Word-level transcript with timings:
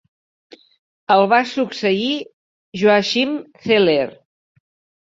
El 1.17 1.25
va 1.35 1.41
succeir 1.51 2.09
Joachim 2.85 3.39
Zeller. 3.69 4.05